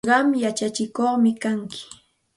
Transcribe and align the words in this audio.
Qam 0.09 0.27
yachatsikuqmi 0.43 1.31
kanki. 1.43 1.81